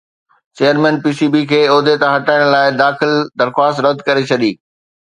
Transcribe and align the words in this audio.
chairman 0.57 0.95
P 1.03 1.11
C 1.17 1.27
B 1.33 1.41
کي 1.51 1.61
عهدي 1.73 1.93
تان 2.01 2.11
هٽائڻ 2.15 2.41
لاءِ 2.53 2.67
داخل 2.83 3.11
درخواست 3.39 3.77
رد 3.85 3.97
ڪري 4.07 4.23
ڇڏي 4.29 4.51